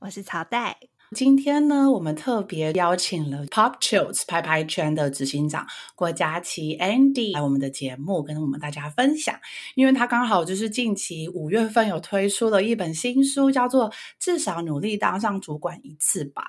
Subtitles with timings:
[0.00, 0.78] 我是曹代。
[1.14, 9.38] 今天呢，我们特别邀请了 Popchills 拍拍圈的执行长郭家麒 Andy 来我们的节目，跟我们大家分享。
[9.74, 16.42] 因为他刚好就是近期五月份有推出了一本新书，叫做《至少努力当上主管一次吧》。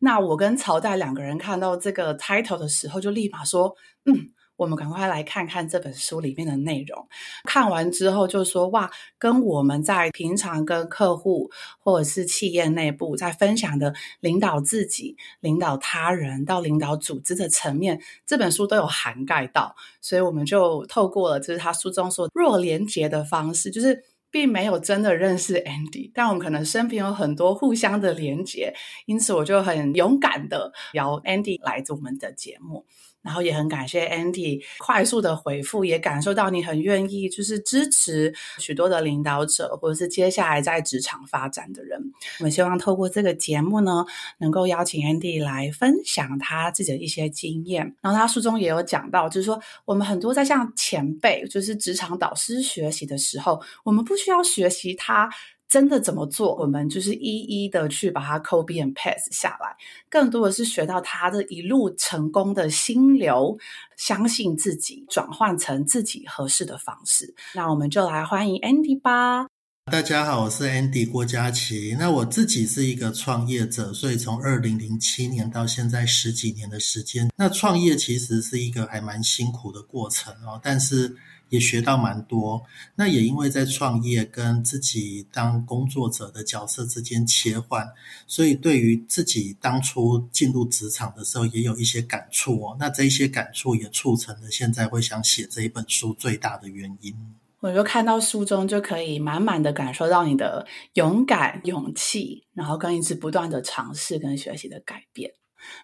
[0.00, 4.30] 那我跟曹代两个人看到这个 title 的时候，就立马说，嗯。
[4.56, 7.06] 我们赶快来看看这本书里面的内容。
[7.44, 19.76] 看完之后就说：“哇，跟我们在平常跟客户或者是企业内部在分享的领导自己、领导他人到领导组织的层面，这本书都有涵盖到。
[20.00, 32.86] 所以我们就透过了就是他书中说弱连结的方式，就是并没有真的认识 Andy，但我们可能身边有很多互相的连结，因此我就很勇敢的邀 Andy 来做我们的节目。”
[33.26, 42.00] 然后也很感谢 Andy 快速的回复，也感受到你很愿意，就是支持许多的领导者，或者是接下来在职场发展的人。
[42.38, 44.06] 我们希望透过这个节目呢，
[44.38, 47.94] 能够邀请 Andy 来分享他自己的一些经验。
[48.00, 55.28] 然后他书中也有讲到，就是说我们很多在向前辈，就是职场导师学习的时候，我们不需要学习他。
[55.68, 56.54] 真的怎么做？
[56.54, 59.76] 我们就是一一的去把它 copy and paste 下来，
[60.08, 63.58] 更多的是学到他的一路成功的心流，
[63.96, 67.34] 相信自己，转换成自己合适的方式。
[67.54, 69.48] 那我们就来欢迎 Andy 吧。
[69.90, 71.96] 大家好，我是 Andy 郭家麒。
[71.98, 81.16] 那我自己是一个创业者，所以从二零零七年到现在十几年的时间，那创业其实是一个还蛮辛苦的过程哦，但是。
[81.48, 82.62] 也学到蛮多，
[82.96, 87.86] 那也因为在创业跟自己当工作者的角色之间切换，
[88.26, 92.76] 所以对于自己当初进入职场的时候也有一些感触哦。
[92.78, 97.14] 那这一些感触也促成了现在会想写这一本书最大的原因。
[97.60, 105.32] 我就看到书中就可以满满的感受到你的勇敢、勇气，然后跟一直不断的尝试跟学习的改变。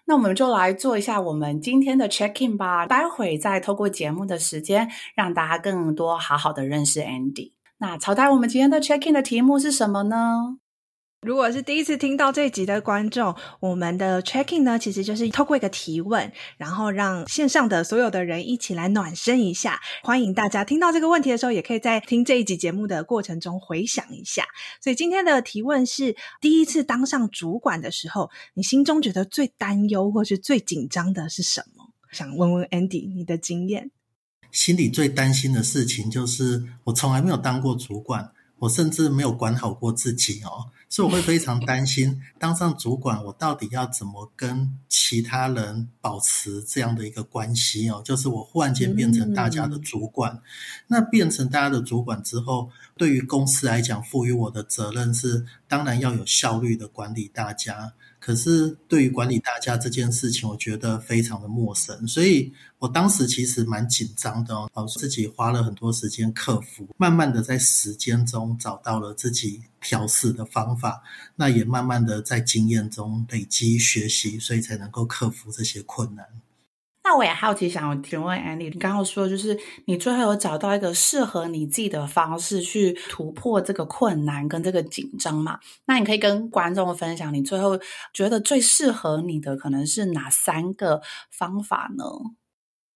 [0.05, 2.85] 那我们就来做一下我们今天的 check in 吧。
[2.85, 7.51] 待会再透过节目的时间，让大家更多好好的认识 Andy。
[7.77, 10.57] 那曹太，我们今天的 check in 的题目是什么呢？
[11.23, 19.79] 如果是第一次听到这一集的观众，我们的 checking 呢，其实就是透过一个提问，然后让线上的所有的人一起来暖身一下。
[20.03, 24.43] 欢迎大家听到这个问题的时候，也可以在听这一集节目的过程中回想一下。
[24.81, 31.93] 所以今天的提问是：第一次当上主管的时候，你心中觉得最担忧或是最紧张的是什么？
[32.11, 33.91] 想问问 Andy 你的经验。
[34.51, 40.69] 心里最担心的事情就是，我从来没有当过主管，我甚至没有管好过自己哦。
[40.93, 47.99] 所以我会非常担心，当上主管，我到底要怎么跟其他人保持这样的一个关系哦？
[48.05, 50.39] 就是我忽然间变成大家的主管，
[50.85, 57.91] 那变成大家的主管之后，对于公司来讲，赋予我的责任是，当然要有效率的管理大家。
[58.25, 71.03] 可是对于管理大家这件事情，我觉得非常的陌生，所以我当时其实蛮紧张的哦，自己花了很多时间克服，慢慢的在时间中找到了自己调试的方法，
[71.35, 76.25] 那也慢慢的在经验中累积学习，所以才能够克服这些困难。
[77.03, 85.59] 那我也好奇，想提问 Andy，你刚刚说就是你最后有找到一个适合你自己的方式去突破这个困难跟这个紧张嘛？
[85.85, 87.77] 那你可以跟观众分享，你最后
[88.13, 92.05] 觉得最适合你的可能是哪三个方法呢？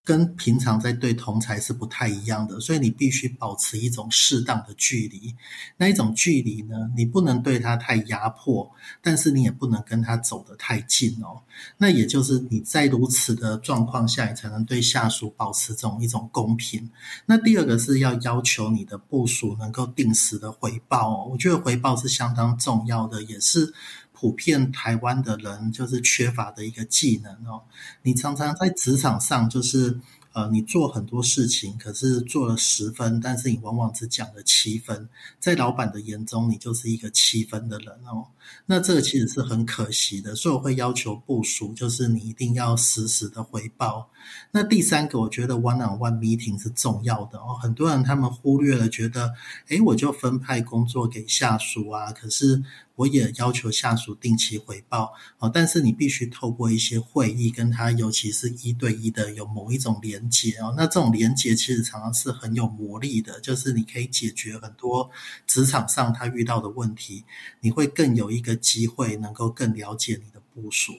[0.08, 5.36] 跟平常在对同才是不太一样的，所以你必须保持一种适当的距离。
[5.76, 8.72] 那一种距离呢，你不能对他太压迫，
[9.02, 11.42] 但是你也不能跟他走得太近哦。
[11.78, 16.90] 那也就是你在如此的状况下，你才能对下属保持这种一种公平。
[17.26, 21.28] 那第二个是要要求你的部署能够定时的回报哦。
[21.30, 23.74] 我觉得回报是相当重要的，也是。
[24.20, 27.62] 普遍台湾的人就是缺乏的一个技能哦。
[28.02, 30.00] 你常常在职场上就是。
[30.34, 35.10] 呃，你做很多事情，可是做了十分，但是你往往只讲了七分，
[35.40, 38.28] 在老板的眼中，你就是一个七分的人哦。
[38.66, 44.10] 那这个其实是很可惜的，所以我会要求部署，就是你一定要实时的回报。
[44.52, 47.58] 那第三个，我觉得 one on one meeting 是重要的哦。
[47.62, 49.34] 很多人他们忽略了，觉得，
[49.70, 52.62] 诶，我就分派工作给下属啊，可是
[52.96, 65.10] 我也要求下属定期回报哦，但是你必须透过一些会议跟他，尤其是一对一的有某一种连接哦，那这种连接其实常常是很有魔力的，就是你可以解决很多
[65.46, 67.24] 职场上他遇到的问题，
[67.62, 70.94] 你会更有个机会能够更了解你的部署。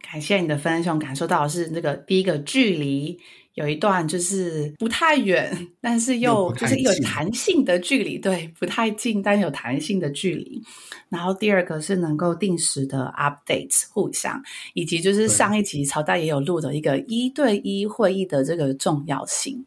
[0.00, 3.18] 感谢你的分享，感受到的是那个第一个距离。
[3.54, 10.60] 有一段就是不太远，但是又就是有弹性的距离，对，不太近，但有弹性的距离。
[11.08, 14.42] 然后第二个是能够定时的 update 互相，
[14.72, 19.64] 以及就是上一集朝代也有录的一个一对一会议的这个重要性。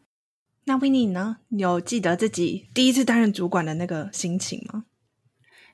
[0.64, 1.38] 那 Winnie 呢？
[1.48, 4.84] 有记得自己第一次担任主管的那个心情吗？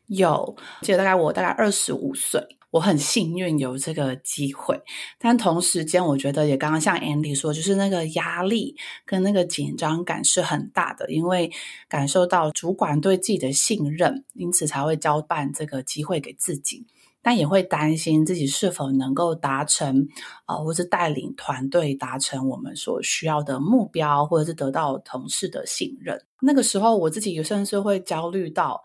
[0.07, 2.59] 有，记得大概我大概二十五岁。
[2.71, 4.83] 我很幸运有这个机会，
[5.17, 8.75] 但同时间，我觉得也刚刚像 Andy 说，就是那个压力
[9.07, 11.53] 跟那个紧张感是很大的，因为
[11.89, 16.85] 感受到主管对自己的信任，因此才会交办这个机会给自己，
[17.23, 20.09] 但也会担心自己是否能够达成，
[20.47, 26.21] 呃，或是带领团队达成我们所需要的目标，或者是得到同事的信任。
[26.41, 28.83] 那个时候，我自己有甚至会焦虑到。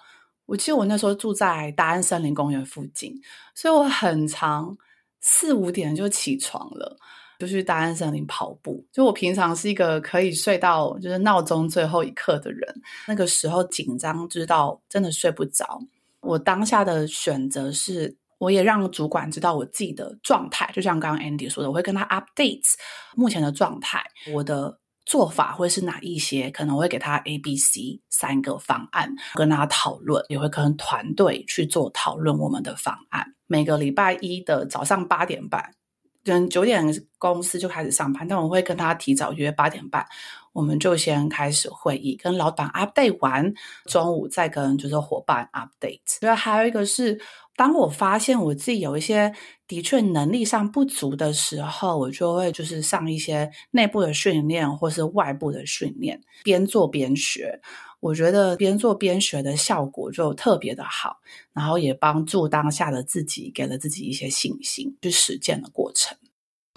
[0.50, 3.14] 我记得我那时候住在大安森林公园附近，
[3.54, 4.76] 所以我很长
[5.22, 6.98] 四五点就起床了，
[7.38, 8.84] 就去大安森林跑步。
[8.92, 15.80] 就我平常是一个可以睡到就是闹钟最后一刻的人，那个时候紧张知道真的睡不着。
[16.22, 22.74] 我当下的选择是，我也让主管知道我自己的状态，就像刚刚 Andy 说的，我会跟他 update
[23.16, 24.04] 目前的状态，
[24.34, 24.80] 我的。
[25.10, 26.52] 做法会是哪一些？
[26.52, 33.34] 可能我会给他 A、B、C 三个方案，跟他讨论，也会跟团队去做讨论我们的方案。
[33.48, 35.74] 每个礼拜一的早上八点半，
[36.24, 36.86] 跟九点
[37.18, 40.06] 公司就开始上班，但我会跟他提早约八点半，
[40.54, 43.52] 我们就先开始会议，跟老板 update 完，
[43.86, 46.02] 中午再跟就是伙伴 update。
[46.06, 47.20] 所以还有一个是。
[47.60, 49.34] 当我发现我自己有一些
[49.68, 57.60] 的确能力上不足的时候，我就会就是上一些内部的训练或是外部的训练，边做边学。
[58.00, 61.18] 我觉得边做边学的效果就特别的好，
[61.52, 66.18] 然后也帮助当下的自己，给了自己一些信心去实践的过程。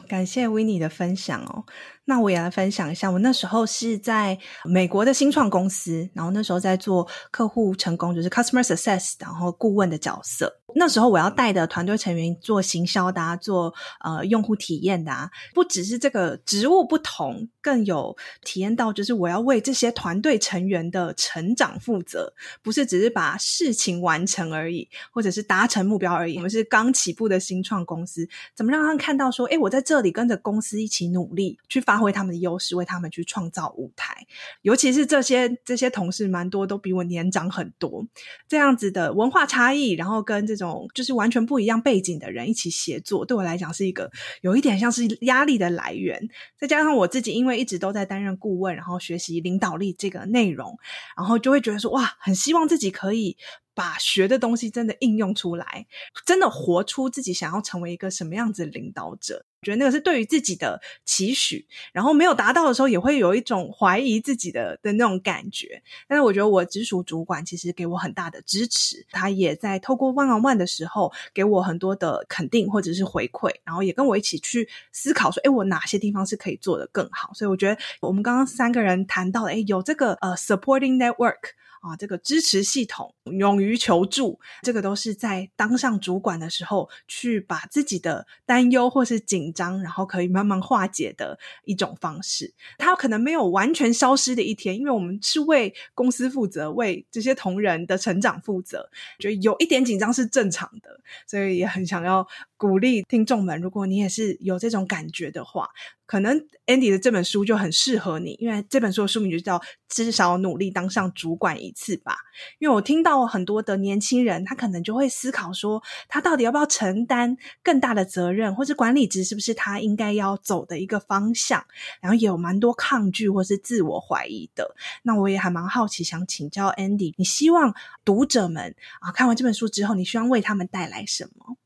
[0.08, 1.64] 感谢 Winnie 的分享哦。
[2.04, 10.58] 那我也来分享一下，我那时候是在美国的新创公司，然后那时候在做客户成功，就是 customer success，然后顾问的角色。
[10.75, 22.32] 那时候我要带的团队成员做行销的啊，做呃用户体验的啊，不只是这个职务不同，更有体验到就是我要为这些团队成员的成长负责，
[22.62, 26.37] 不是只是把事情完成而已，或者是达成目标而已。
[26.37, 28.26] 我们是刚起步的新创公司，
[28.56, 34.27] 怎么让他们看到说，哎，我在这里跟着公司一起努力去发发挥他们的优势，为他们去创造舞台。
[34.62, 38.06] 尤其是这些这些同事，蛮多都比我年长很多，
[38.49, 44.11] 这样子的文化差异，然后跟这种就是完全不一样背景的人一起协作，对我来讲是一个
[44.41, 46.27] 有一点像是压力的来源。
[46.59, 50.79] 再加上我自己，因为一直都在担任顾问，然后学习领导力这个内容，
[51.15, 53.37] 然后就会觉得说，哇，很希望自己可以。
[53.75, 55.87] 把学的东西真的应用出来，
[56.27, 59.47] 真的活出自己想要成为一个什么样子的领导者。
[59.62, 65.82] 觉得那个是对于自己的期许，然后没有达到的时候，也会有一种怀疑自己的的那种感觉。
[66.09, 77.32] 但是我觉得我直属主管其实给我很大的支持，他也在透过 one on one 的时候给我很多的肯定或者是回馈，然后也跟我一起去思考说，诶，我哪些地方是可以做得更好。
[77.34, 81.53] 所以我觉得我们刚刚三个人谈到了，诶，有这个呃 supporting network。
[81.82, 92.53] 啊，这个支持系统、勇于求助，这个都是在当上主管的时候，去把自己的担忧或是紧张，然后可以慢慢化解的一种方式。
[92.79, 102.27] 它可能没有完全消失的一天，因为我们是为公司负责，为这些同仁的成长负责，觉得有一点紧张是正常的，所以也很想要
[102.62, 105.69] 鼓励听众们，如果你也是有这种感觉的话。
[106.04, 112.12] 可能 Andy 的这本书就很适合你，因为这本书的书名就叫《至少努力当上主管一次吧》。
[112.58, 121.64] 因为我听到很多的年轻人，他可能就会思考说，他到底要不要承担更大的责任，或是管理职是不是他应该要走的一个方向，
[122.02, 124.76] 然后也有蛮多抗拒或是自我怀疑的。
[125.02, 131.56] 那我也还蛮好奇，想请教 Andy，你希望读者们啊看完这本书之后，你希望为他们带来什么？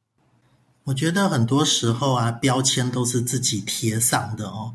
[0.86, 4.72] 我觉得很多时候啊，标签都是自己贴上的哦。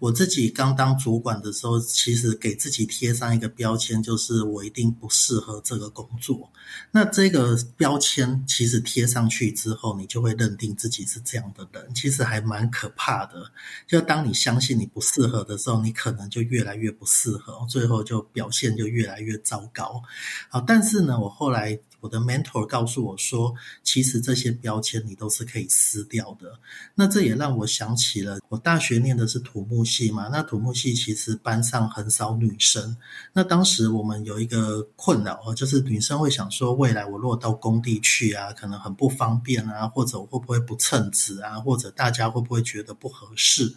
[0.00, 6.50] 我自己刚当主管的时候，其实给自己贴上一个标签，就是我一定不适合这个工作。
[6.90, 13.48] 那这个标签其实贴上去之后，你就会认定自己是这样的人，其实还蛮可怕的。
[13.86, 20.02] 就当你相信你不适合的时候，你可能就越来越不适合，最后就表现就越来越糟糕。
[20.48, 21.78] 好，但是呢，我后来。
[22.02, 23.54] 我的 mentor 告诉我说，
[23.84, 26.58] 其实这些标签你都是可以撕掉的。
[26.96, 32.96] 那这也让我想起了我大学念的是土木系嘛，那土木系其实班上很少女生。
[33.32, 43.72] 那当时我们有一个困扰哦，就是女生会想说，未来我落到工地去啊，可能很不方便啊，或者我会不会不称职啊，或者大家会不会觉得不合适？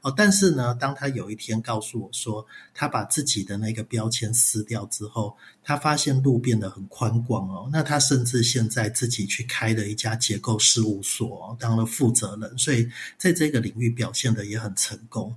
[0.00, 7.65] 哦，但是呢，当他有一天告诉我说，他把自己的那个标签撕掉之后，他发现路变得很宽广哦。
[7.72, 15.36] 那他甚至现在自己去开了一家结构事务所，当了负责人，所以在这个领域表现的也很成功。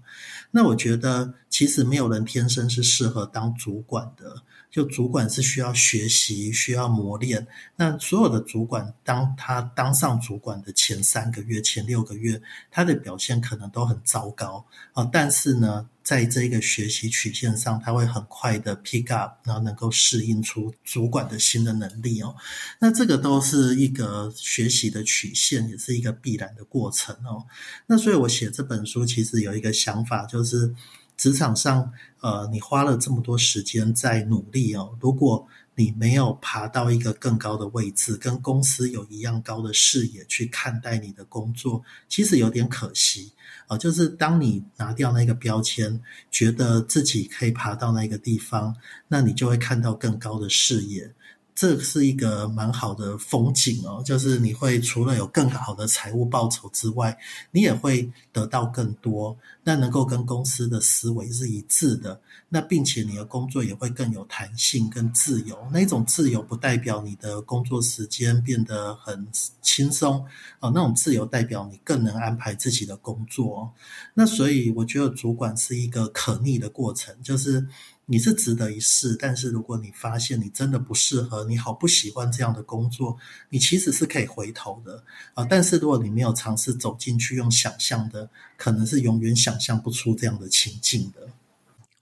[0.51, 4.43] 那我觉得，其实没有人天生是适合当主管的。
[4.71, 7.47] 就主管是需要学习、需要磨练。
[7.75, 15.03] 那所有的主管，当他当上主管的前三个月、前六个月，他的表现可能都很糟糕啊。
[15.11, 22.35] 但是呢，在这个学习曲线上，他会很快的 pick up，然后能够适应出主管的新的能力哦。
[22.79, 27.45] 那这个都是一个学习的曲线，也是一个必然的过程哦。
[27.87, 30.75] 那所以我写这本书，其实有一个想法，就是。
[31.19, 35.45] 职场上，呃，你花了这么多时间在努力哦，如果
[35.75, 43.33] 你没有爬到一个更高的位置，跟公司有一样高的视野去看待你的工作，其实有点可惜
[43.67, 43.77] 啊。
[43.77, 48.73] 就是当你拿掉那个标签，觉得自己可以爬到那个地方，
[49.09, 51.13] 那你就会看到更高的视野。
[51.59, 57.17] 这是一个蛮好的风景哦，就是你会除了有更好的财务报酬之外，
[57.51, 65.57] 你也会得到更多，那能够跟公司的思维是一致的，那并且你的工作也会更有弹性、更自由。
[65.69, 69.27] 那种自由不代表你的工作时间变得很
[69.61, 70.25] 轻松
[70.61, 73.69] 哦，那种自由代表你更能安排自己的工作。
[74.13, 77.67] 那所以我觉得主管是一个可逆的过程，就是。
[78.11, 83.15] 你是值得一试，但是如果你发现你真的不适合，你好不喜欢这样的工作，
[83.49, 85.03] 你其实是可以回头的
[85.35, 85.45] 啊。
[85.47, 91.27] 但是如果你没有尝试走进去，用想象的，可能是永远想象不出这样的情境的。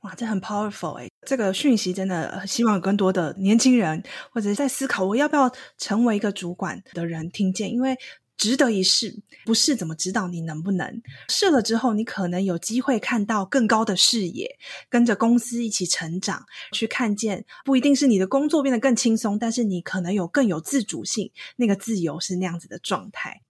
[0.01, 1.09] 哇，这很 powerful 哎！
[1.25, 7.97] 这个讯息真的希望有更多的年轻人或者在思考我要不要成为一个主管的人听见，因为。
[8.37, 11.01] 值得一试，不试怎么知道你能不能？
[11.29, 14.57] 试了之后，你可能有机会看到更高的视野，
[14.89, 23.41] 跟着公司一起成长，去看见不一定是你的工作变得更轻松，但是你可能有更有自主性，那个自由是那样子的状态。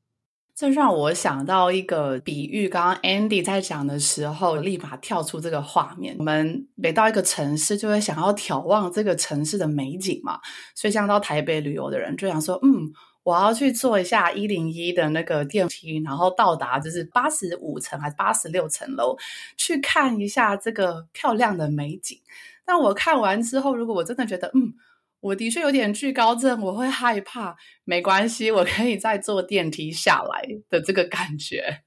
[0.56, 6.16] 这让我想到一个比喻，刚刚 Andy 在讲的时候，立马跳出这个画面。
[6.18, 10.40] 我们每到一个城市，就会想要眺望这个城市的美景嘛，
[10.74, 12.92] 所以像到台北旅游的人，就想说，嗯。
[13.28, 19.18] 我要去坐一下一零一的那个电梯，然后到达就是八十五层还是八十六层楼，
[19.58, 22.18] 去看一下这个漂亮的美景。
[22.66, 24.74] 但我看完之后，如果我真的觉得，嗯，
[25.20, 27.54] 我的确有点惧高症，我会害怕，
[27.84, 31.82] 没关系，我可以再坐电梯下来的这个感觉。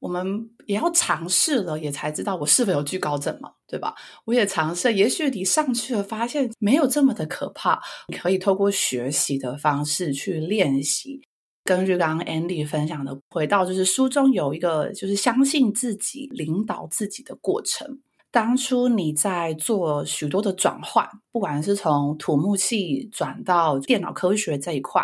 [0.00, 3.94] 我们也要尝试了，也才知道我是否有惧高症嘛，对吧？
[4.24, 7.80] 我也尝试，也许你上去了，发现没有这么的可怕。
[8.08, 11.20] 你可以透过学习的方式去练习。
[11.64, 17.98] 根据刚刚 Andy 分享的，回到就是书中有一个就是相信自己、领导自己的过程。
[18.30, 25.02] 当初你在做许多的转换，不管是从土木系转到电脑科学这一块。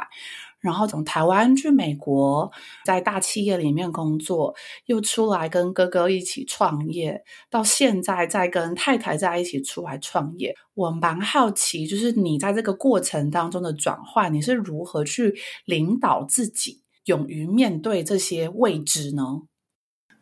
[0.64, 2.50] 然后从台湾去美国，
[2.86, 4.54] 在大企业里面工作，
[4.86, 10.56] 又出来跟哥哥一起创业，到现在再跟太太在一起出来创业。
[10.72, 15.34] 我蛮好奇，就是你在这个过程当中的转换，你是如何去
[15.66, 19.42] 领导自己，勇于面对这些未知呢？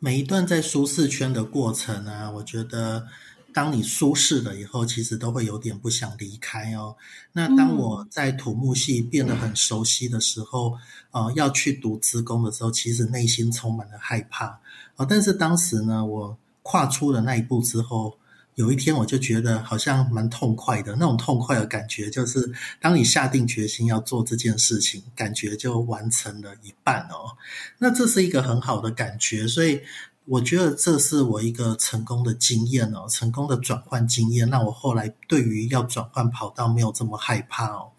[0.00, 3.06] 每一段在舒适圈的过程啊，我觉得。
[3.54, 6.96] 当你舒适了以后，其实都会有点不想离开哦。
[7.32, 10.78] 那当我在土木系变得很熟悉的时候，
[11.10, 14.60] 呃，要去读职工的时候，其实内心充满了害怕啊、
[14.96, 15.06] 呃。
[15.06, 18.16] 但是当时呢，我跨出了那一步之后，
[18.54, 20.94] 有一天我就觉得好像蛮痛快的。
[20.96, 27.36] 那种痛快的感觉，就是当你下定决心要做这件事情，感觉就完成了一半哦。
[27.78, 29.80] 那这是一个很好的感觉，所以。
[30.24, 37.91] 我觉得这是我一个成功的经验哦，成功的转换经验，让我后来对于要转换跑道没有这么害怕哦。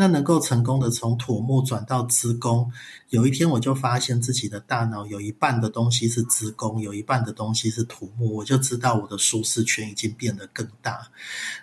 [0.00, 2.70] 那能够成功的从土木转到资工，
[3.08, 11.08] 有一天我就发现自己的大脑有一半的东西是资工，有一半的东西是土木，我就知道我的舒适圈已经变得更大。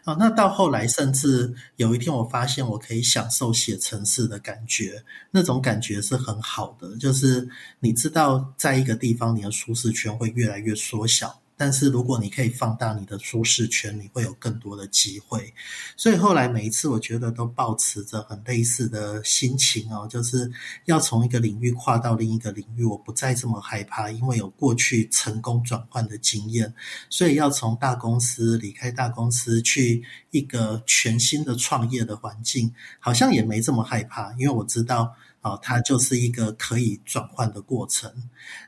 [0.03, 5.01] 啊，那到后来，甚至有一天我发现我可以享受写程式的感觉，
[5.31, 7.47] 那种感觉是很好的，就是
[7.79, 11.39] 你知道在一个地方你的舒适圈会越来越缩小。
[11.57, 15.53] 但是如果你可以放大你的舒适圈，你会有更多的机会。
[15.95, 20.51] 所以后来每一次，我觉得都抱持着很类似的心情哦，就是
[20.85, 26.73] 要从一个领域跨到另一个领域，我不再这么害怕，因为有过去成功转换的经验。
[27.09, 35.15] 所以要从大公司离开大公司，去一个全新的创业的环境，好像也没这么害怕，因为我知道。
[35.41, 38.11] 哦，它就是一个可以转换的过程。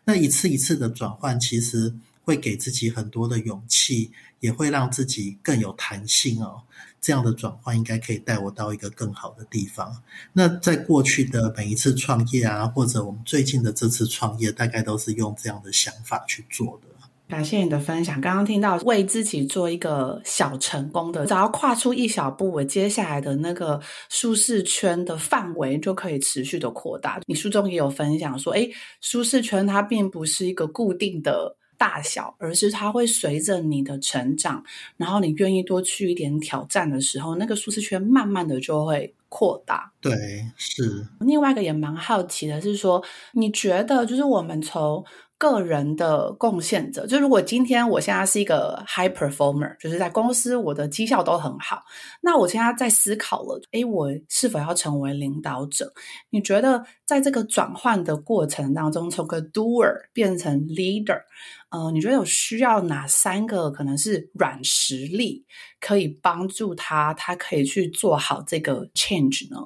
[0.05, 1.91] 那一次一次的转换，其实
[2.27, 6.61] 会给自己很多的勇气，也会让自己更有弹性哦。
[6.99, 10.03] 这样的转换应该可以带我到一个更好的地方。
[10.33, 16.87] 那在过去的每一次创业啊，或者我们最近的这次创业，大概都是用这样的想法去做的。
[17.29, 18.19] 感谢你的分享。
[18.19, 23.79] 刚刚听到为自己做一个小成功的，只要跨出一小步，我接下来的那个
[24.09, 27.21] 舒适圈的范围就可以持续的扩大。
[27.25, 28.69] 你书中也有分享说，诶，
[29.01, 34.63] 舒适圈它并不是一个固定的大小，而是它会随着你的成长，
[34.97, 39.91] 然后你愿意多去一点挑战的时候，那个舒适圈慢慢的就会扩大。
[40.01, 40.11] 对，
[40.55, 41.05] 是。
[41.19, 43.03] 另外一个也蛮好奇的是说，
[43.33, 45.03] 你觉得就是我们从
[45.37, 51.83] 个人的贡献者，就如果今天我现在是一个 high performer，就是在公司我的绩效都很好，
[52.21, 55.93] 那我现在在思考了，诶，我是否要成为领导者？
[56.31, 61.21] 你觉得在这个转换的过程当中，从个 doer 变成 leader，
[61.69, 65.45] 呃，你觉得有需要哪三个可能是软实力
[65.79, 69.57] 可以帮助他，他可以去做好这个 change 呢？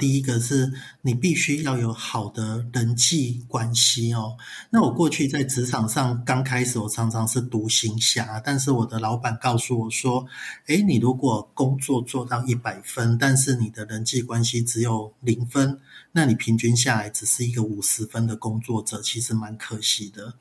[0.00, 0.72] 第一个是
[1.02, 4.36] 你必须要有好的人际关系哦。
[4.70, 10.26] 那我过去在职场上刚开始，我常常是独行侠，但是我的老板告诉我说
[10.66, 15.78] ：“诶，你如果工作做到一百分，但是你的人际关系只有零分，
[16.10, 20.34] 那你平均下来只是一个五十分的工作者，其实蛮可惜的。”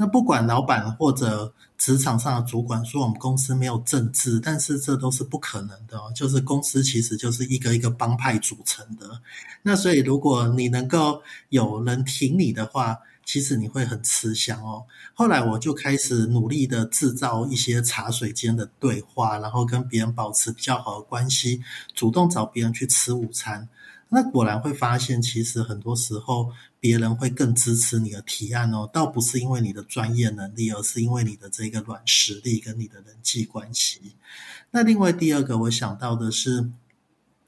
[0.00, 6.10] 那不管老板或者职场上的主管说我们公司没有政治，但是这都是不可能的哦。
[6.16, 9.20] 就是公司其实就是一个一个帮派组成的。
[9.60, 14.82] 那所以如果你能够有人挺你的话，其实你会很吃香哦。
[15.12, 21.62] 后来我就开始努力的制造一些茶水间的对话，然后跟别人保持比较好的关系，
[21.94, 23.68] 主动找别人去吃午餐。
[24.10, 34.16] 那果然会发现，其实很多时候别人会更支持你的提案哦，倒不是因为你的专业能力，而是因为你的这个软实力跟你的人际关系。
[34.72, 36.70] 那另外第二个，我想到的是。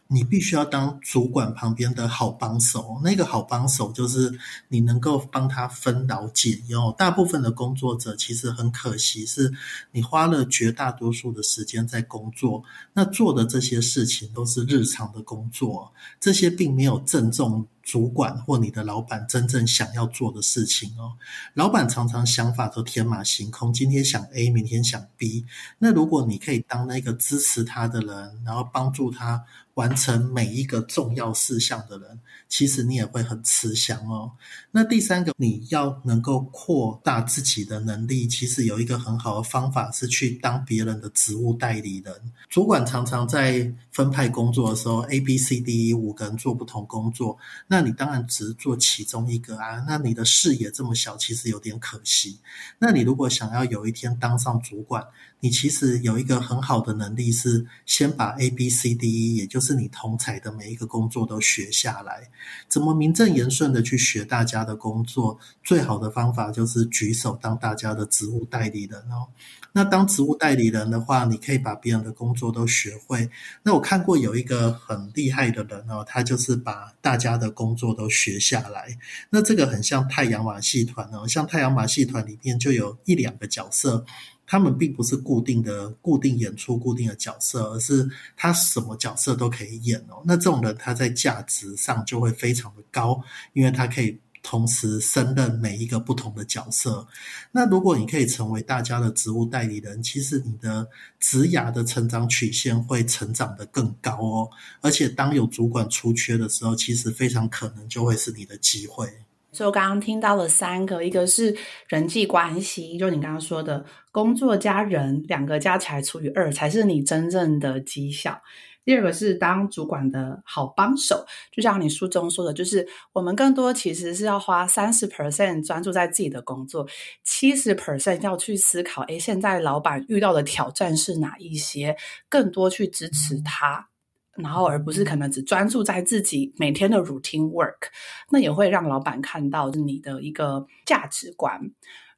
[0.08, 4.38] 你必须要当主管旁边的好帮手，那个好帮手就是
[4.68, 6.94] 你能够帮他分劳解忧。
[6.98, 9.52] 大部分的工作者其实很可惜，是
[9.90, 12.62] 你花了绝大多数的时间在工作，
[12.92, 21.16] 那做的这些事情都是日常的工作，这些并没有正中主管或你的老板真正想要做的事情哦，
[21.54, 25.44] 老板常常想法都天马行空，今天想 A，明天想 B。
[25.78, 29.42] 那如果你可以当那个支持他的人，然后帮助他
[29.74, 34.32] 完成每一个重要事项的人，其实你也会很吃香哦。
[34.70, 42.14] 那第三个，你要能够扩大自己的能力，其实有一个很好的方法是去当别人的职务代理人。
[42.50, 47.38] 主管常常在分派工作的时候，A、B、C、D、E、五个人做不同工作。
[47.66, 52.38] 那你当然只做其中一个啊，那你的视野这么小，其实有点可惜。
[52.78, 55.02] 那你如果想要有一天当上主管，
[55.42, 62.30] 你其实有一个很好的能力是先把 A B C D E，也就是你同才的每一个工作都学下来。
[62.68, 65.36] 怎么名正言顺的去学大家的工作？
[65.64, 69.26] 最好的方法就是举手当大家的职务代理人哦。
[69.72, 73.28] 那当职务代理人的话，你可以把别人的工作都学会。
[73.64, 78.96] 那我看过有一个很厉害的人哦，他就是把大家的工作都学下来。
[79.30, 84.04] 那这个很像太阳马戏团哦，像太阳马戏团里面就有一两个角色，
[84.52, 90.20] 他们并不是固定的、固定演出、固定的角色，而是他什么角色都可以演哦。
[90.26, 93.22] 那这种人他在价值上就会非常的高，
[93.54, 94.18] 因为他可以。
[94.44, 97.06] 同时胜任每一个不同的角色。
[97.52, 100.88] 那如果你可以成为大家的职务代理人，其实你的
[101.20, 104.50] 职涯的成长曲线会成长得更高哦。
[104.80, 109.08] 而且当有主管出缺的时候，其实非常可能就会是你的机会。
[109.52, 111.54] 所以我刚刚听到了三个，一个是
[111.88, 118.40] 人际关系，就你刚刚说的工作加人，两个加起来除以二，才是你真正的绩效。
[118.84, 126.84] 第二个是当主管的好帮手，就像你书中说的，就是我们更多其实是要花三十 percent 专注在自己的工作，
[127.22, 131.96] 七十 percent 要去思考，诶，现在老板遇到的挑战是哪一些，
[132.28, 133.88] 更多去支持他，
[134.36, 137.88] 然后而不是可能只专注在自己每天的 routine work，
[138.30, 141.60] 那也会让老板看到你的一个价值观。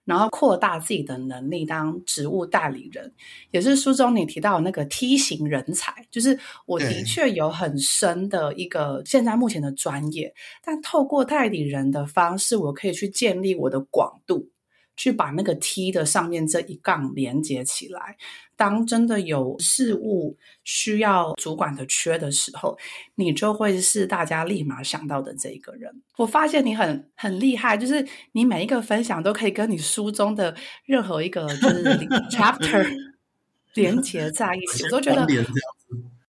[0.07, 3.11] 然后扩大自己的能力，当职务代理人，
[3.53, 5.95] 也是书中你提到那个梯形人才。
[6.11, 14.51] 就是我的确有很深的一个现在目前的专业，但透过代理人的方式，我可以去建立我的广度。
[14.97, 18.17] 去把那个梯的上面这一杠连接起来。
[18.57, 22.79] 当真的有事物需要主管的缺的时候，
[23.17, 25.93] 你就会是大家立马想到的这一个人。
[26.17, 30.55] 我发现你很很厉害，就是你每一个分享都可以跟你书中的
[30.85, 31.83] 任何一个就是
[32.31, 32.89] chapter
[33.75, 34.85] 连接在一起。
[34.85, 35.23] 我都觉得，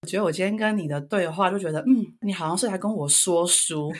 [0.01, 3.93] 我觉得我今天跟你的对话，就觉得嗯，你好像是来跟我说书，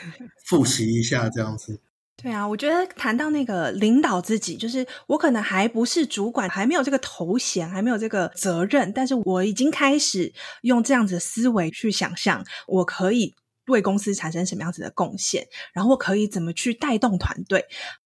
[0.46, 1.80] 复习一下这样子。
[2.26, 10.34] 对啊，我觉得谈到那个领导自己，就是我可能还不是主管，还没有这个头衔，还没有这个责任，但是我已经开始
[10.64, 13.36] 用这样子的思维去想象，我可以
[13.68, 17.64] 为公司产生什么样子的贡献，然后可以怎么去带动团队。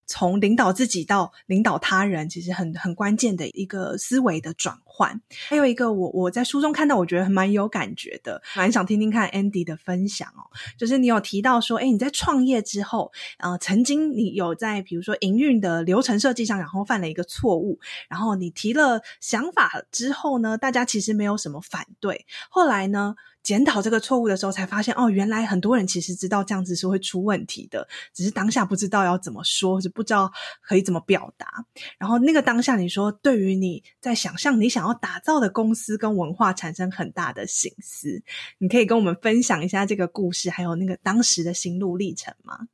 [0.10, 5.22] 从领导自己到领导他人，其实很很关键的一个思维的转换。
[5.48, 10.50] 还有一个我，我在书中看到，我觉得蛮有感觉的，蛮想听听看 Andy 的分享哦。
[10.80, 22.26] 就是你有提到说，哎，你在创业之后，呃，曾经你有在比如说营运的流程设计上，然后犯了一个错误，然后你提了想法之后呢，大家其实没有什么反对。
[22.50, 23.16] 后来呢，
[23.50, 30.32] 检讨这个错误的时候，才发现哦，原来很多人其实知道这样子是会出问题的，只是当下不知道要怎么说，不知道
[30.62, 31.66] 可以怎么表达，
[31.98, 38.22] 然后那个当下，你说对于你在想象你想要打造的公司跟文化产生很大的心思，
[38.60, 42.68] 你可以跟我们分享一下这个故事，还有那个当时的心路历程吗？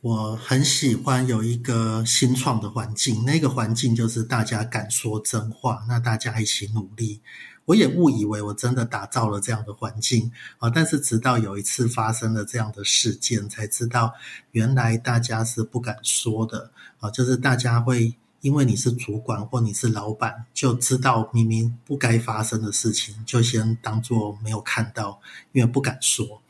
[0.00, 7.20] 我很喜欢有一个新创的环境，那个环境就是大家敢说真话，那大家一起努力。
[7.66, 14.14] 我也误以为我真的打造了这样的环境啊，但是直到有一次发生了这样的事件，才知道
[14.52, 26.40] 原来大家是不敢说的啊，就是大家会因为你是主管或你是老板，就知道明明不该发生的事情，就先当作没有看到，因为不敢说。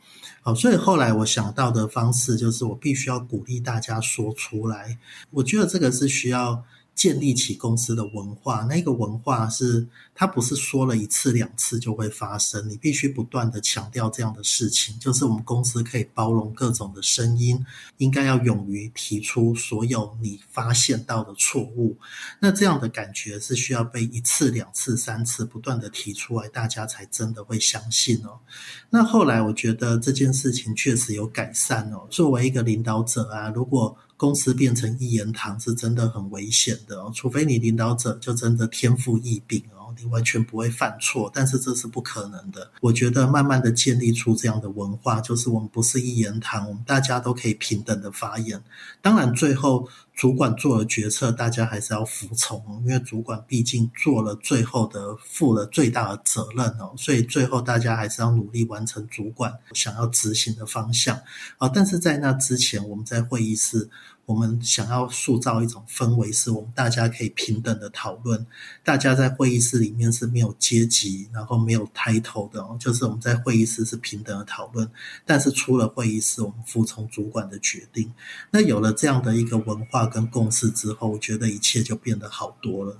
[0.43, 4.99] 好，所以后来我想到的方式就是，我必须要鼓励大家说出来。
[5.31, 6.63] 我觉得这个是需要。
[6.97, 9.87] 建立起公司的文化，那个文化是
[10.19, 17.63] 它不是说了一次两次就会发生，你必须不断地强调这样的事情，就是我们公司可以包容各种的声音，
[17.97, 21.95] 应该要勇于提出所有你发现到的错误。
[22.39, 28.39] 那这样的感觉是需要被一次两次三次不断地提出来，大家才真的会相信哦。
[28.89, 32.07] 那后来我觉得这件事情确实有改善哦。
[32.09, 42.71] 作为一个领导者啊，如果公司变成一言堂是真的很危险的哦，除非你领导者就真的天赋异禀哦，你完全不会犯错，但是这是不可能的。
[42.81, 48.63] 我觉得慢慢的建立出这样的文化，就是我们不是一言堂，我们大家都可以平等的发言。
[49.01, 49.87] 当然最后。
[50.17, 61.17] 主管做了决策，大家还是要服从，因为主管毕竟做了最后的、负了最大的责任哦，所以最后大家还是要努力完成主管想要执行的方向
[61.59, 61.69] 啊。
[61.69, 63.89] 但是在那之前，我们在会议室。
[64.27, 68.45] 我们想要塑造一种氛围，是我们大家可以平等的讨论。
[68.83, 74.85] 大家在会议室里面是没有阶级，然后没有 title 的，就是我们在会议室是平等的讨论。
[75.25, 78.13] 但是出了会议室，我们服从主管的决定。
[78.51, 82.97] 那有了这样的一个文化跟共事之后，我觉得一切就变得好多了。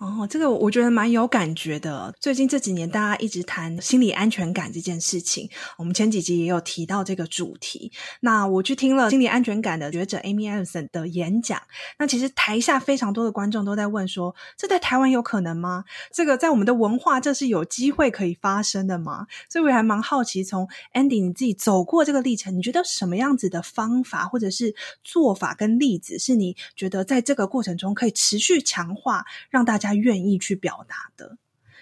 [0.00, 2.14] 哦，这个我觉得蛮有感觉的。
[2.18, 7.92] 最近这几年，大家一直谈心理安全感这件事情，我们前几集也有提到这个主题。
[8.20, 11.60] 那我去听了心理安全感的学者 Amy Edmondson 的演讲，
[11.98, 15.84] 那其实台下非常多的观众都在问说：这在台湾有可能吗？
[16.10, 19.26] 这个在我们的文化，这是有机会可以发生的吗？
[19.50, 31.36] 所以我还蛮好奇，从 Andy 你自己走过这个历程，你觉得什么样子的方法或者是做法跟例子，是你觉得在这个过程中可以持续强化，让大家他愿意去表达的，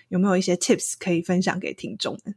[0.08, 2.34] 有没有一些 tips 可以分享给听众们？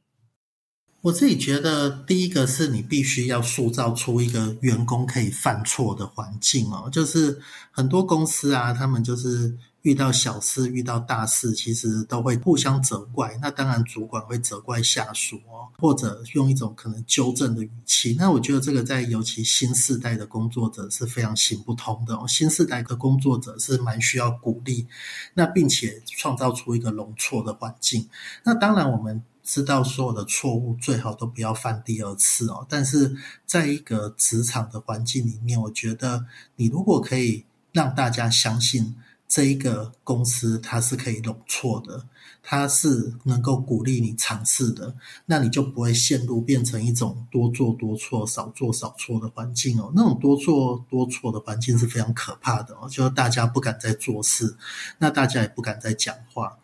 [0.99, 9.57] 我自己觉得，第一个是你必须要塑造出一个员工可以犯错的环境哦，就是很多公司啊，他们就是。
[9.84, 13.36] 遇到小事，遇到大事，其实都会互相责怪。
[13.41, 18.15] 那当然，主管会责怪下属哦，或者用一种可能纠正的语气。
[18.20, 22.28] 那我觉得这个在尤其新世代的工作者是非常行不通的哦。
[22.28, 24.86] 新世代的工作者是蛮需要鼓励，
[25.34, 28.08] 那并且创造出一个容错的环境。
[28.44, 32.63] 那当然，我们知道所有的错误最好都不要犯第二次哦。
[32.70, 33.15] 但是
[33.48, 38.96] 在一个职场的环境里面，我觉得你如果可以让大家相信。
[39.32, 42.06] 这一个公司它是可以容错的，
[42.44, 44.94] 它是能够鼓励你尝试的，
[45.26, 49.89] 那你就不会陷入变成一种多做多错、少做少错的环境哦。
[49.96, 54.58] 那种多做多错的环境是非常可怕的哦，就是大家不敢再做事，
[54.98, 56.58] 那大家也不敢再讲话。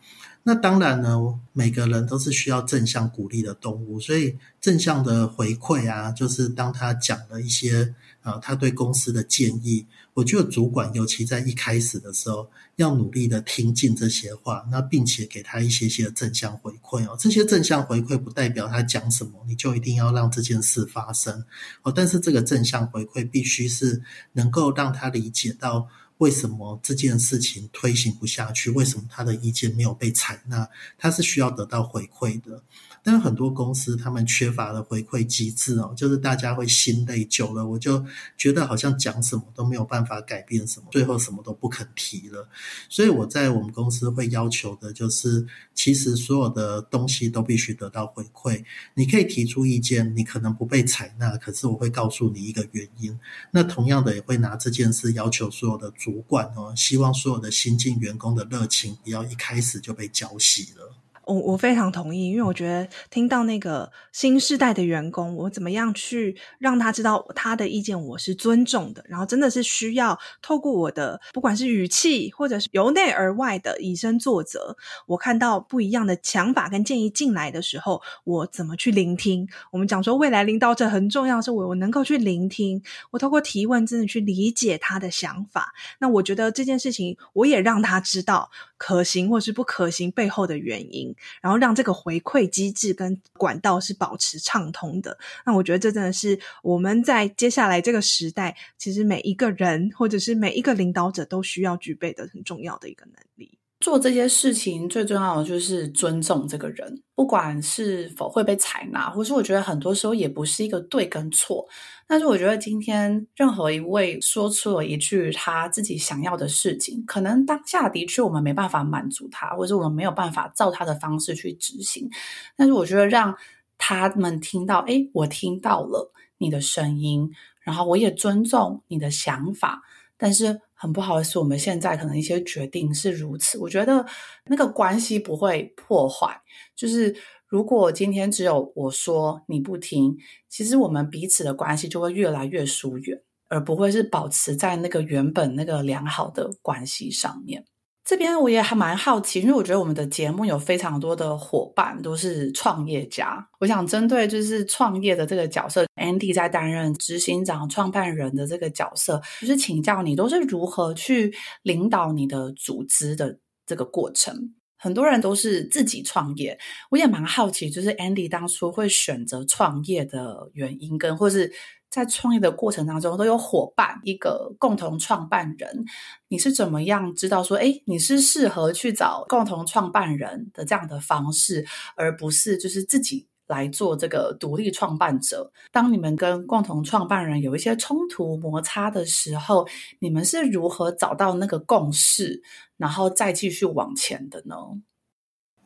[0.48, 17.18] 那当然呢，每个人都是需要正向鼓励的动物，所以正向的回馈啊，就是当他讲了一些呃，他对公司的建议，我觉得主管尤其在一开始的时候，要努力的听进这些话，那并且给他一些些正向回馈哦。
[17.20, 21.44] 这些正向回馈不代表他讲什么，你就一定要让这件事发生
[21.82, 21.92] 哦。
[21.94, 25.90] 但是这个正向回馈必须是能够让他理解到。
[26.18, 28.70] 为什么这件事情推行不下去？
[28.72, 30.68] 为什么他的意见没有被采纳？
[30.98, 32.64] 他是需要得到回馈的。
[33.04, 38.04] 但是很多公司他们缺乏了回馈机制哦，就是大家会心累久了，我就
[38.38, 42.48] 觉得好像讲什么都没有办法改变什么，最后什么都不肯提了。
[42.90, 48.64] 所以我在我们公司会要求的就是，其实所有的东西都必须得到回馈。
[48.94, 53.18] 你可以提出意见，你可能不被采纳，可是我会告诉你一个原因。
[53.52, 60.97] 那同样的也会拿这件事要求所有的主管哦，希望所有的新进员工的热情不要一开始就被浇熄了。
[61.28, 79.48] 我我非常同意，因为我觉得听到那个新世代的员工，我怎么样去让他知道他的意见我是尊重的，然后真的是需要透过我的不管是语气或者是由内而外的以身作则，我看到不一样的想法跟建议进来的时候，我怎么去聆听？
[79.72, 85.74] 我们讲说未来领导者很重要，是我我能够去聆听，我透过提问真的去理解他的想法。
[86.00, 91.14] 那我觉得这件事情，我也让他知道可行或是不可行背后的原因。
[91.42, 103.57] 然后让这个回馈机制跟管道是保持畅通的，那我觉得这真的是我们在接下来这个时代，其实每一个人或者是每一个领导者都需要具备的很重要的一个能力。
[103.80, 111.64] 做这些事情最重要的就是尊重这个人，不管是否会被采纳，或是我觉得很多时候也不是一个对跟错。
[112.08, 122.10] 但是我觉得今天任何一位说出了一句他自己想要的事情，可能当下的确我们没办法满足他，或者我们没有办法照他的方式去执行。
[122.56, 123.36] 但是我觉得让
[123.78, 129.84] 他们听到，诶，我听到了你的声音，然后我也尊重你的想法，
[130.18, 130.62] 但是。
[130.78, 133.58] 很不好意思，我们现在可能一些决定是如此。
[133.58, 134.06] 我觉得
[134.46, 136.40] 那个关系不会破坏，
[136.76, 137.16] 就是
[137.48, 140.16] 如果今天只有我说你不听，
[140.48, 147.66] 其实我们彼此的关系就会越来越疏远，而不会是保持在那个原本那个良好的关系上面。
[148.08, 153.46] 这边我也还蛮好奇，因为我觉得我们的节目有非常多的伙伴都是创业家。
[153.60, 164.54] 我想针对就是创业的这个角色，Andy 在担任执行长、创办人的这个角色，就是请教你都是如何去领导你的组织的这个过程。
[164.78, 166.58] 很多人都是自己创业，
[166.90, 171.52] 我也蛮好奇，就是 Andy 当初会选择创业的原因，跟或是。
[171.90, 175.86] 在创业的过程当中，都有伙伴，一个共同创办人。
[176.28, 185.52] 你是怎么样知道说，诶，你是适合去找共同创办人的这样的方式，而不是就是自己来做这个独立创办者？
[185.72, 189.66] 当你们跟共同创办人有一些冲突摩擦的时候，
[190.00, 192.42] 你们是如何找到那个共识，
[192.76, 194.56] 然后再继续往前的呢？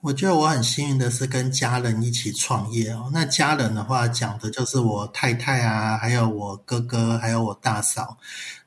[0.02, 3.12] 我觉得我很幸运的是跟家人一起创业哦。
[3.14, 8.18] 那家人的话讲的就是我太太啊，还有我哥哥，还有我大嫂。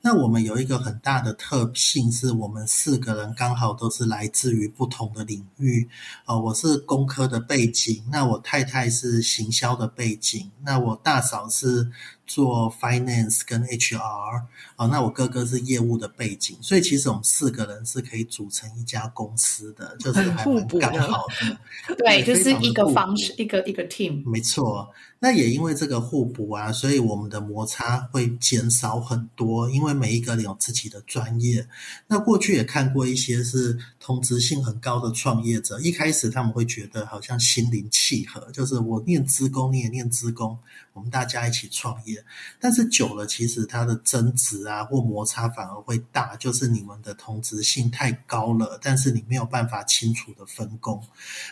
[0.07, 5.89] 那我们有一个很大的特性，是我们四个人刚好都是来自于不同的领域。
[6.27, 11.91] 哦，我是工科的背景，那我太太是行销的背景，那我大嫂是
[12.27, 14.43] 做 finance 跟 HR。
[14.77, 21.95] 哦，那我哥哥是业务的背景，所以其实我们四个人是可以组成一家公司的，就是还蛮刚好的。
[21.97, 24.23] 对，就是一个方式，一个一个 team。
[24.31, 24.87] 没错。
[25.25, 29.71] 那也因为这个互补啊，所以我们的摩擦会减少很多。
[29.71, 31.67] 因为每一个人有自己的专业。
[32.07, 40.59] 那过去也看过一些是同质性很高的创业者，一开始他们会觉得好像心灵契合，就是我念资工，你也念资工，
[40.95, 42.25] 我们大家一起创业。
[42.61, 51.03] 但是久了，其实它的增值啊或摩擦反而会大，就是你们的同质性太高了，但是你没有办法清楚的分工。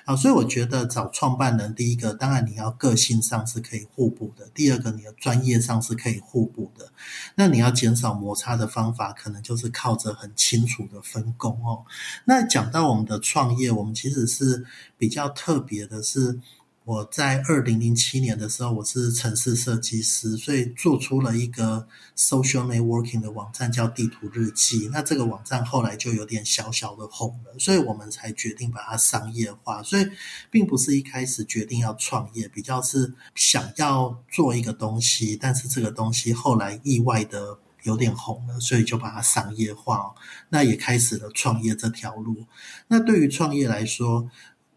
[0.05, 3.63] 啊，所以我觉得找创办人，第一个当然你要个性上是。
[3.63, 4.51] 可以互补的。
[4.53, 6.93] 第二个，你的专业上是可以互补的。
[7.37, 11.85] 那你要减少摩擦的方法，可能就是靠着很清楚的分工哦。
[12.25, 14.67] 那讲到我们的创业，我们其实是
[14.99, 16.41] 比较特别的是，
[16.85, 24.89] 我在二零零七年的时候，我是城市设计师，所以做出了一个 social networking 的网站，叫地图日记。
[24.93, 29.81] 那这个网站后来就有点小小的红了，所以我们才决定把它商业化。
[29.85, 30.05] 所以
[30.51, 40.13] 并不是一开始决定要创业，比较是想要做一个东西，但是这个东西后来意外的有点红了，所以就把它商业化。
[40.49, 42.45] 那也开始了创业这条路。
[42.89, 44.29] 那对于创业来说，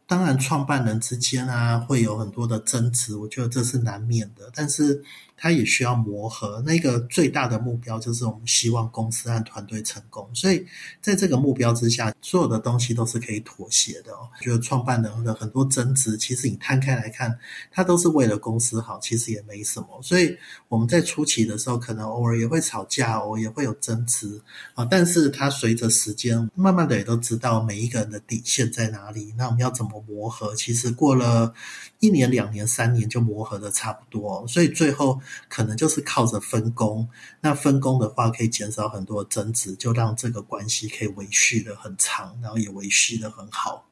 [0.07, 4.51] 当然，创办人之间啊，会有很多的争执，我觉得这是难免的。
[4.53, 5.03] 但是，
[5.37, 6.61] 他也需要磨合。
[6.65, 10.29] 那个最大的目标就是我们希望公司和团队成功。
[10.33, 10.65] 所以，
[11.01, 14.29] 在这个目标之下，所有的东西都是可以妥协的哦。
[14.41, 17.37] 觉得创办人的很多争执，其实你摊开来看，
[17.71, 19.87] 他都是为了公司好，其实也没什么。
[20.01, 20.35] 所以
[20.67, 24.41] 我们在初期的时候，可能偶尔也会吵架，偶尔也会有争执
[24.73, 24.85] 啊。
[24.85, 29.33] 但是，他随着时间，慢慢的也都知道每一个人的底线在哪里。
[29.37, 30.55] 那我们要怎么磨合？
[30.55, 31.53] 其实过了
[31.99, 34.47] 一年、两年、三年，就磨合的差不多。
[34.47, 35.19] 所以最后。
[35.49, 37.07] 可能就是靠着分工，
[37.41, 43.89] 那分工的话可以减少很多争执，就让这个关系可以维系的很长，然后也维系的很好。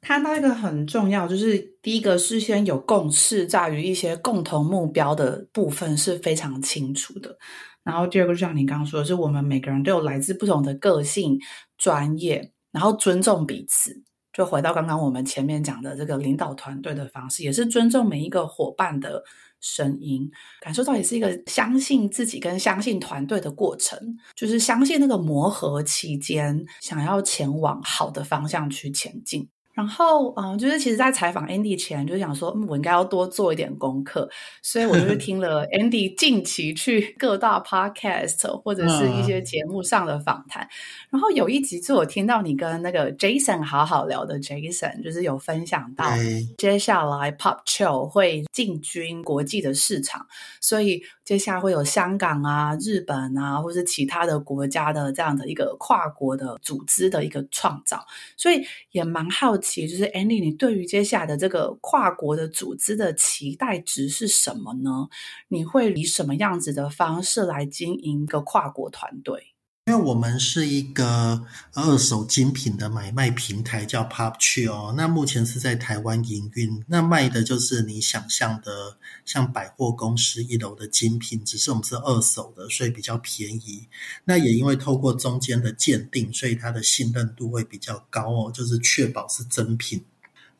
[0.00, 7.36] 看到一个很重要，就是第一个事先有共识，在于一些共同目标的部分是非常清楚的。
[7.82, 11.38] 然后第二个就像你刚刚说的，是我们每个人都有来自不同的个性、
[11.76, 14.02] 专业，然后尊重彼此。
[14.32, 19.24] 就回到刚刚我们前面讲的这个领导团队的方式，也是尊重每一个伙伴的
[19.60, 23.98] 声音，感受到也是一个相信自己跟相信团队的过程，
[24.34, 29.48] 就是相信那个磨合期间，想要前往好的方向去前进。
[29.78, 34.28] 然后，嗯，就是其实，在采访 Andy 前，就是想说，嗯，我应该要多做一点功课，
[34.60, 40.68] 所以我就是听了 Andy 近期去各大 Podcast 或者是一些节目上的访谈。
[41.10, 46.10] 然后有一集是我听到你跟那个 Jason 好好聊的，Jason 就是有分享到
[46.56, 50.26] 接下来 Pop Chill 会进军国际的市场，
[50.60, 58.04] 所以接下来会有香港啊、日本啊，或是其他的国家的这样的一个跨国的组织的一个创造，
[58.36, 59.67] 所以也蛮好奇。
[59.70, 65.08] 其实就是 Andy，你对于接下来的这个跨国的组织的期待值是什么呢？
[65.48, 69.54] 你会以什么样子的方式来经营一个跨国团队？
[69.88, 74.92] 因为我们是一个二手精品的买卖平台，叫 Pop 去哦。
[74.94, 83.88] 那目前是在台湾营运，那卖的就是你想象的，像百货公司一楼的精品，只是我们是二手的，所以比较便宜。
[84.26, 90.04] 那也因为透过中间的鉴定，所以它的信任度会比较高哦，就是确保是真品。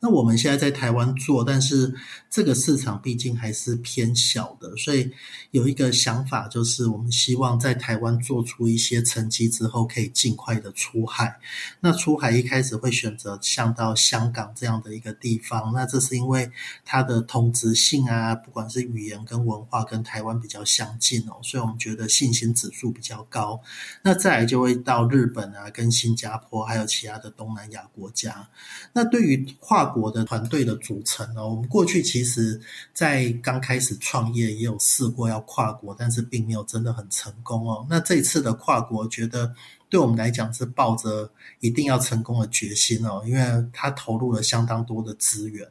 [0.01, 1.93] 那我们现在在台湾做，但是
[2.29, 5.11] 这个市场毕竟还是偏小的，所以
[5.51, 11.37] 有一个想法，就是我们希望在台湾做出一些成绩之后，可以尽快的出海。
[11.81, 16.49] 那出海一开始会选择像到香港这样的一个地方，那这是因为
[16.85, 23.61] 它的同质性啊，不管是语言跟文化跟台湾比较相近哦，所以我们觉得信心指数比较高。
[24.01, 28.47] 那再来就会到日本啊，跟新加坡，还有其他的东南亚国家。
[28.93, 32.59] 那对于跨国的团队的组成哦，我们过去其实，
[32.93, 37.85] 在刚开始创业也有试过要跨国，但是并没有真的很成功哦。
[37.89, 39.53] 那这次的跨国，觉得。
[39.89, 43.41] 对我们来讲是抱着一定要成功的决心哦，因为
[43.73, 45.67] 他投入了相当多的资源。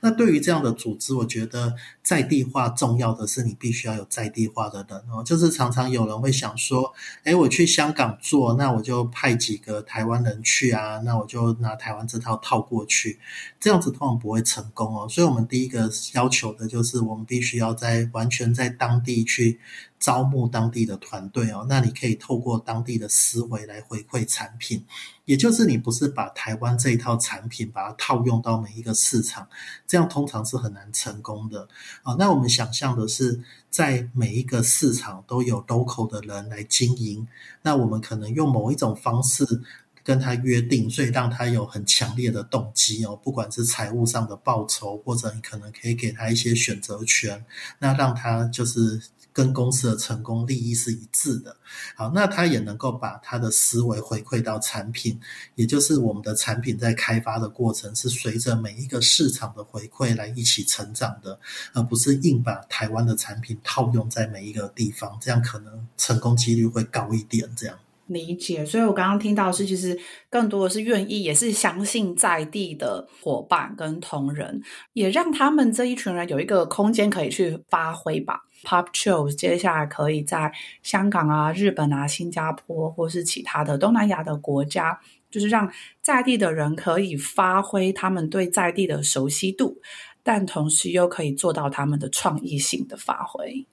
[0.00, 5.24] 那对于这样的组织，我觉得在地化重要的是你必须要有在地化的人哦。
[5.24, 6.92] 就是常常有人会想说，
[7.24, 13.18] 诶，我去香港做，那我就派几个台湾人去啊，那我就拿台湾这套套过去，
[13.58, 15.08] 这样子通常不会成功哦。
[15.08, 19.58] 所以我们第一个要求的就是，我们必须要在完全在当地去。
[20.04, 24.84] 招募当地的团队哦，那你可以透过当地的思维来回馈产品，
[25.24, 29.48] 也就是你不是把台湾这一套产品把它套用到每一个市场，
[29.86, 31.66] 这样通常是很难成功的
[32.02, 32.14] 啊。
[32.18, 33.40] 那我们想象的是，
[33.70, 37.26] 在每一个市场都有 local 的人来经营，
[37.62, 39.62] 那我们可能用某一种方式
[40.02, 47.42] 跟他约定，所以让他有很强烈的动机哦，不管是财务上的报酬，或者你可能可以给他一些选择权，
[47.78, 49.00] 那让他就是。
[49.34, 51.54] 跟公司的成功利益是一致的，
[51.96, 55.20] 好，那他也能够把他的思维回馈到产品，
[55.56, 61.36] 也就是我们的产品在开发的过程是随着每一个市场的回馈来一起成长的，
[61.72, 67.50] 而不是硬把台湾的产品套用在每一个地方，这样可能成功几率会高一点。
[67.56, 69.98] 这样理解，所以我刚刚听到是，其实
[70.28, 74.60] 更多的是愿意，也是相信在地的伙伴跟同仁，
[74.92, 78.40] 也让他们这一群人有一个空间可以去发挥吧。
[78.64, 80.52] PopChill 接下来可以在
[80.82, 84.98] 香港啊、日本啊、新加坡或是其他的东南亚的国家，
[85.30, 89.80] 就是让在地的人可以发挥他们对在地的熟悉度，
[90.22, 93.66] 但同时又可以做到他们的创意性的发挥。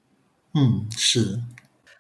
[0.53, 1.39] 嗯，是。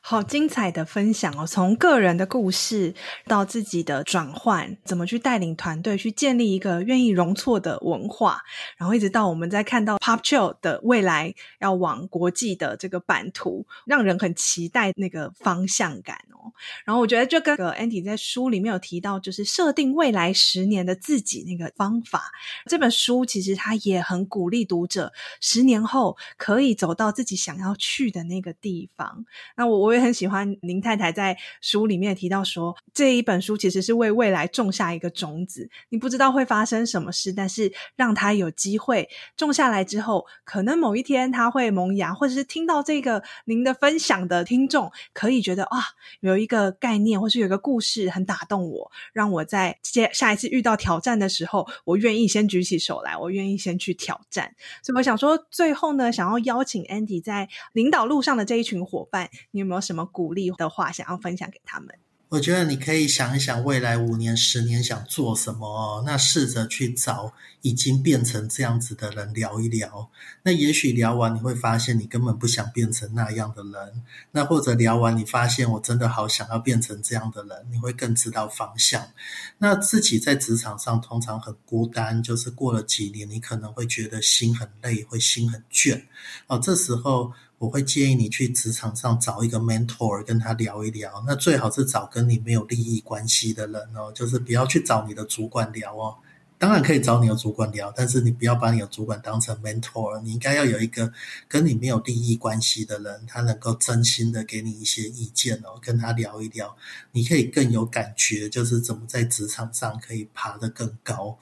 [0.03, 1.45] 好精彩的分享哦！
[1.45, 2.93] 从个人的故事
[3.27, 8.41] 到自己的转换，怎么去带领团队去建立一个愿意容错的文化，
[8.77, 16.51] 然后一直到我们在看到 Pop Chill 的未来要往国际的这个版图，让人很期待那个方向感哦。
[16.83, 22.31] 然后我觉得，就跟个 Andy 在书里面有提到，就是设定未来十年的自己那个方法。
[22.65, 29.25] 这本书其实他也很鼓励读者，十年后可以走到自己想要去的那个地方。
[29.55, 35.69] 那我我我也很喜欢林太太在书里面提到说，这一本书其实是为未来种下一个种子。
[35.89, 45.79] 你不知道会发生什么事，但是让他有机会种下来之后，可能某一天他会萌芽，或者是听到这个您的分享的听众可以觉得啊。
[46.21, 54.55] 有一个概念，或是有一个故事很打动我，让我在接下一次遇到挑战的时候，我愿意先举起手来，我愿意先去挑战。
[54.81, 61.89] 所以我想说，最后呢，想要邀请 Andy 在领导路上的这一群伙伴，你有没有什么鼓励的话想要分享给他们？
[62.29, 66.01] 我觉得你可以想一想未来五年、十年想做什么。
[66.05, 70.09] 那试着去找已经变成这样子的人聊一聊。
[70.43, 74.01] 那也许聊完你会发现你根本不想变成那样的人。
[74.31, 79.09] 那或者聊完你发现我真的好想要变成这样的人，你会更知道方向。
[79.57, 86.01] 那自己在职场上通常很孤单，就是过了几年，你可能会觉得心很累，会心很倦。
[86.47, 87.33] 哦，这时候。
[87.61, 91.23] 我会建议你去职场上找一个 mentor，跟他聊一聊。
[91.27, 96.17] 那最好是找跟你没有利益关系的人哦，就是不要去找你的主管聊哦。
[96.57, 100.19] 当然可以找你的主管聊，但是你不要把你的主管当成 mentor。
[100.23, 101.13] 你应该要有一个
[101.47, 106.75] 跟你没有利益关系的人，他能够真心的给你一些意见哦，跟他聊一聊，
[107.11, 111.37] 你可以更有感觉，就是怎么在职场上可以爬得更高。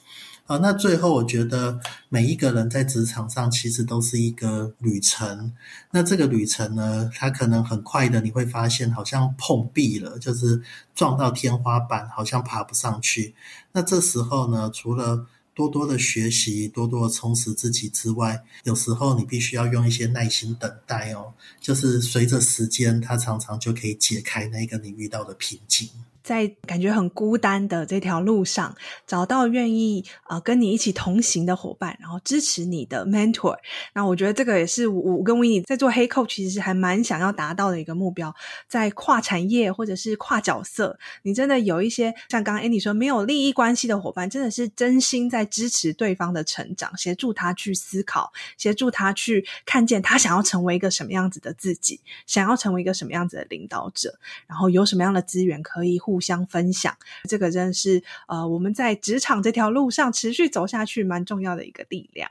[0.50, 1.80] 啊，那最后我觉得
[2.10, 5.54] 每一个人在职场上其实都是一个旅程。
[5.92, 10.60] 那这个旅程呢，它可能很快的，你会发现好像碰壁了，就是
[10.96, 13.36] 撞到天花板，好像爬不上去。
[13.74, 15.24] 那这时候呢，除了
[15.54, 21.32] 多多的学习、多多的充实自己之外，有时候你必须要用一些耐心等待哦。
[21.62, 25.88] 就是随着时间，它常常就可以解开那个你遇到的瓶颈。
[26.30, 28.76] 在感觉很孤单的这条路上，
[29.08, 33.58] 找到愿意呃跟你一起同行的伙伴，然后支持你的 mentor。
[33.96, 38.32] 那我觉得这个也是我跟 Winnie 在做黑 coach，其实还蛮想要达到的一个目标。
[38.68, 54.14] 在跨产业或者是跨角色，你真的有一些像刚刚 Andy 说没有利益关系的伙伴，真的是真心在支持对方的成长，协助他去思考，协助他去看见他想要成为一个什么样子的自己，想要成为一个什么样子的领导者，
[54.46, 56.19] 然后有什么样的资源可以互。
[56.20, 56.94] 互相分享，
[57.30, 62.30] 这个真是呃，我们在职场这条路上持续走下去蛮重要的一个力量。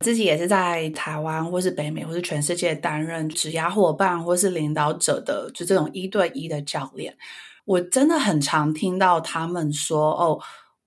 [0.00, 7.14] 自己也是在台湾或是北美或是全世界担任职涯伙伴或是领导者的，就这种一对一的教练。
[7.66, 10.40] 我真的很常听到他们说：“哦，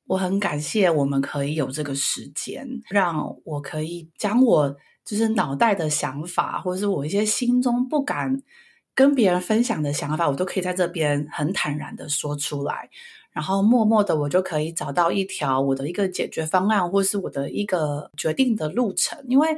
[0.07, 8.41] 我很感谢我们可以有这个时间，让我可以将我就是脑袋的想法，或是我一些心中不敢。”
[8.95, 12.89] 跟别人分享的想法，我都可以在这边很坦然的说出来，
[13.31, 19.21] 然后默默的我就可以找到一条我的一个解决方案，或是我的一个决定的路程。
[19.27, 19.49] 因为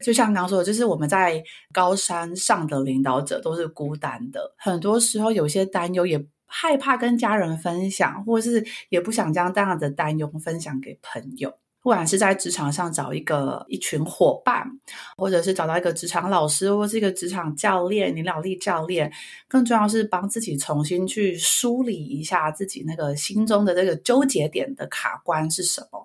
[0.00, 11.52] 就像刚刚说的，就是我们在高山上的领导者都是孤单的，很多时候有些担忧也害怕跟家人分享，或是也不想将这样的担忧分享给朋友。
[11.86, 14.68] 不管是在职场上找一个一群伙伴，
[15.16, 19.12] 或者是找到一个职场老师，或是一个职场教练、领导力教练，
[19.46, 26.04] 更重要是帮自己重新去梳理一下自己那个心中的这个纠结点的卡关是什么。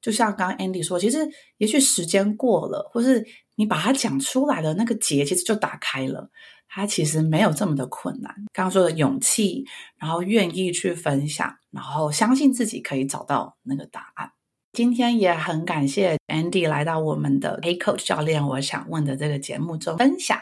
[0.00, 6.30] 就像刚刚 Andy 说，其实也许时间过了，或是你把它讲出来的那个结，其实就打开了。
[6.68, 8.32] 它其实没有这么的困难。
[8.52, 9.66] 刚刚说的勇气，
[9.98, 14.30] 然后愿意去分享，然后相信自己可以找到那个答案。
[14.72, 20.38] 今天也很感谢 Andy 来到我们的 A Coach 教练，我想问的这个节目中分享。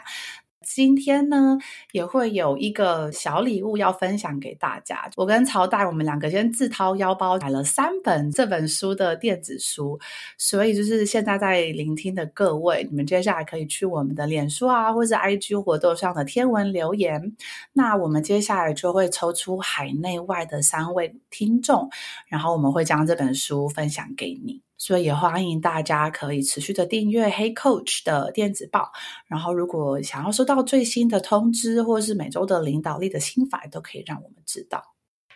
[0.75, 1.57] 今天呢，
[1.93, 5.09] 也会有一个小礼物要分享给大家。
[5.17, 9.99] 我跟曹代，我们两个先自掏腰包买了三本这本书的电子书，
[10.37, 17.35] 所以就是现在在聆听的各位，你们接下来可以去我们的脸书啊，或是 IG 活动上的天文留言。
[17.73, 21.89] 那我们接下来就会抽出海内外的三位听众，
[22.27, 24.68] 然后我们会将这本书分享给你。
[24.79, 28.91] 所以也欢迎大家可以持续的订阅 Hey Coach 的电子报，
[29.27, 34.95] 然后如果想要收到最新的通知，或是每周的领导力的心法，都可以让我们知道。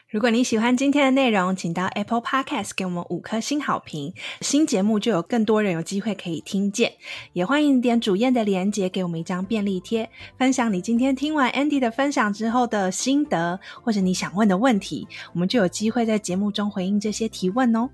[0.09, 6.93] 如果你喜欢今天的内容，请到 Apple Podcast 给我们五颗星好评，新节目就有更多人有机会可以听见。
[7.33, 17.89] 也欢迎点主页的连结，给我们一张便利贴，分享你今天听完 Andy 的分享之后的心得，或者你想问的问题，我们就有机会在节目中回应这些提问哦。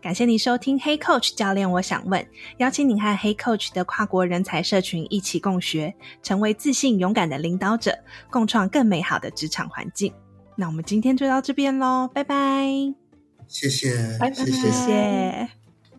[0.00, 2.26] 感谢你收听 Hey Coach 教练，我想问，
[2.58, 7.98] 邀请你和 Hey Coach 的跨国人才社群一起共学，成为自信勇敢的领导者，
[8.30, 10.12] 共创更美好的职场环境。
[10.56, 12.94] 那我们今天就到这边喽，拜拜！
[13.48, 15.48] 谢谢，拜拜，谢谢，谢谢，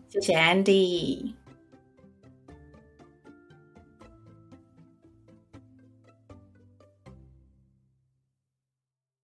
[0.08, 1.41] 谢谢 Andy。